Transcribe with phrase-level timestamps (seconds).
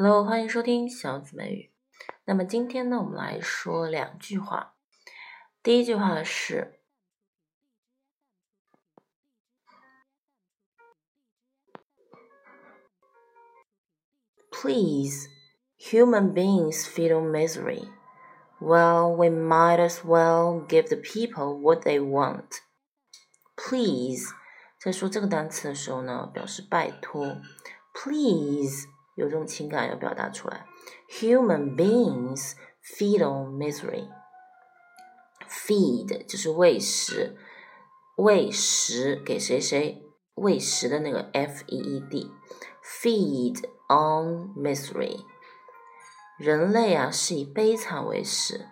[0.00, 1.70] Hello，欢迎收听小紫美语。
[2.24, 4.74] 那么今天呢，我们来说两句话。
[5.62, 6.80] 第一句话是：
[14.50, 15.28] Please,
[15.78, 17.88] human beings feel misery.
[18.58, 22.60] Well, we might as well give the people what they want.
[23.54, 24.32] Please，
[24.78, 27.36] 在说这个单词的时候呢，表示拜托。
[27.92, 30.66] Please 有这种情感要表达出来。
[31.20, 34.08] Human beings feel misery.
[35.48, 37.36] Feed 就是喂食，
[38.16, 40.02] 喂食给谁谁
[40.34, 45.24] 喂食的那个 f e e d。Feed on misery.
[46.38, 48.66] 人类啊是以悲惨为食。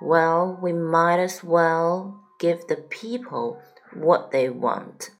[0.00, 3.58] Well, we might as well give the people
[3.94, 5.10] what they want.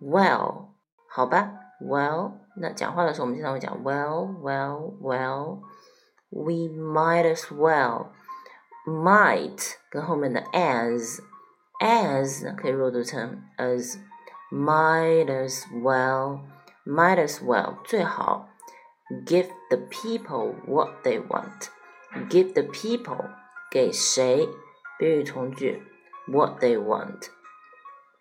[0.00, 0.68] Well，
[1.08, 5.60] 好吧，Well， 那讲话的时候我们经常会讲 Well, well, well.
[6.30, 8.08] We might as well.
[8.86, 11.20] Might 跟后面的 as
[11.80, 13.98] as 可以弱读成 as.
[14.50, 16.40] Might as well.
[16.84, 18.48] Might as well 最好
[19.24, 21.68] give the people what they want.
[22.28, 23.30] Give the people
[23.70, 24.48] 给谁
[24.98, 25.82] 宾语从句
[26.28, 27.30] what they want.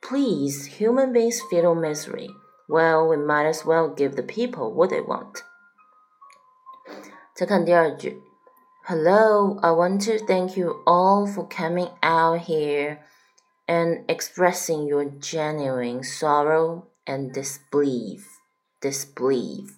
[0.02, 2.30] Please, human beings feel misery.
[2.68, 5.44] Well, we might as well give the people what they want.
[7.34, 8.22] 再看第二句，
[8.86, 13.00] Hello, I want to thank you all for coming out here
[13.68, 18.26] and expressing your genuine sorrow and disbelief.
[18.80, 19.76] Disbelief.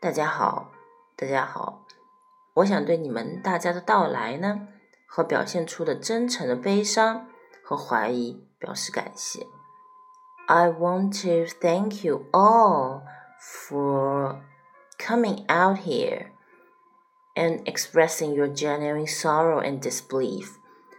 [0.00, 0.72] 大家好，
[1.16, 1.86] 大家好，
[2.54, 4.68] 我想对你们大家的到来呢，
[5.06, 7.26] 和表现出的真诚的悲伤
[7.62, 9.46] 和怀疑表示感谢。
[10.48, 13.08] I want to thank you all
[13.40, 14.44] for
[14.98, 16.32] coming out here
[17.34, 20.58] and expressing your genuine sorrow and disbelief.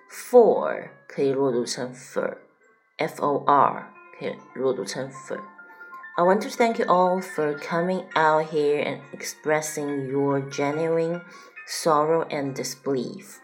[0.10, 8.48] For 可以弱读成 for，f o r 可以弱读成 for。I want to thank you all for coming out
[8.52, 11.22] here and expressing your genuine
[11.68, 13.40] sorrow and disbelief.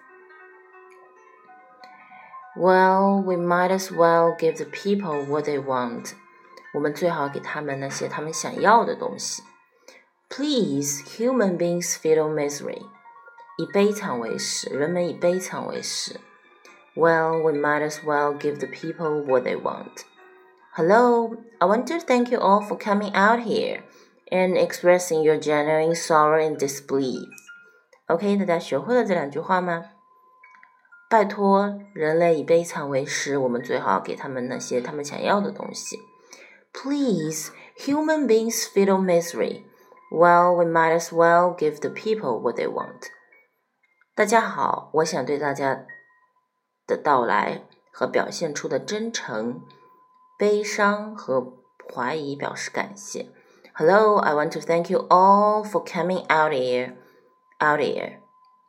[2.56, 6.14] Well, we might as well give the people what they want.
[6.74, 9.42] 我们最好给他们那些他们想要的东西。
[10.30, 12.82] Please, human beings feel misery.
[13.58, 16.20] 以悲惨为食，人们以悲惨为食。
[16.96, 20.04] Well, we might as well give the people what they want.
[20.74, 23.82] Hello, I want to thank you all for coming out here
[24.30, 27.28] and expressing your genuine sorrow and disbelief.
[28.08, 29.86] OK，大家学会了这两句话吗？
[31.16, 36.00] 拜托，人类以悲惨为食，我们最好给他们那些他们想要的东西。
[36.74, 39.64] Please, human beings feel misery.
[40.10, 43.10] Well, we might as well give the people what they want.
[44.16, 45.86] 大家好，我想对大家
[46.88, 49.62] 的到来和表现出的真诚、
[50.38, 51.54] 悲伤和
[51.94, 53.28] 怀疑表示感谢。
[53.74, 56.94] Hello, I want to thank you all for coming out here,
[57.60, 58.20] out here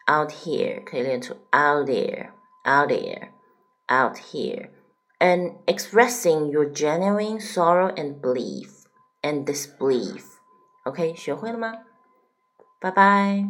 [0.06, 2.30] out here 可以练出 out there,
[2.66, 3.32] out there,
[3.88, 4.70] out here,
[5.20, 8.84] and expressing your genuine sorrow and belief
[9.22, 10.38] and disbelief.
[10.84, 11.72] OK，学会了吗？
[12.80, 13.44] 拜拜。